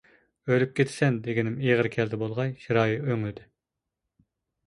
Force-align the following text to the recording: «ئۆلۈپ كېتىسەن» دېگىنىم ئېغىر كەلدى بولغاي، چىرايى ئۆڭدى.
«ئۆلۈپ 0.53 0.71
كېتىسەن» 0.77 1.17
دېگىنىم 1.27 1.59
ئېغىر 1.65 1.89
كەلدى 1.95 2.19
بولغاي، 2.23 2.55
چىرايى 2.63 2.97
ئۆڭدى. 3.11 3.45